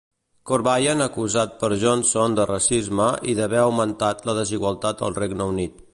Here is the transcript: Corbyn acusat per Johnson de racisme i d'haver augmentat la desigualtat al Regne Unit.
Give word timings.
Corbyn 0.51 1.03
acusat 1.05 1.53
per 1.63 1.69
Johnson 1.83 2.37
de 2.39 2.47
racisme 2.53 3.11
i 3.35 3.39
d'haver 3.41 3.61
augmentat 3.67 4.25
la 4.31 4.39
desigualtat 4.43 5.09
al 5.11 5.19
Regne 5.23 5.49
Unit. 5.57 5.83